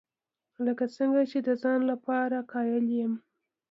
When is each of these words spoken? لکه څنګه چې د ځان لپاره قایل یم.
لکه 0.65 0.85
څنګه 0.97 1.21
چې 1.31 1.39
د 1.47 1.49
ځان 1.61 1.79
لپاره 1.91 2.37
قایل 2.51 2.85
یم. 2.99 3.13